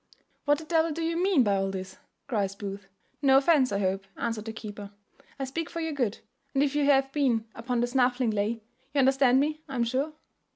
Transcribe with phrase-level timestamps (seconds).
[0.45, 2.87] "What the devil do you mean by all this?" cries Booth.
[3.21, 4.89] "No offence, I hope," answered the keeper:
[5.37, 6.17] "I speak for your good;
[6.55, 8.49] and if you have been upon the snaffling lay
[8.93, 10.13] you understand me, I am sure."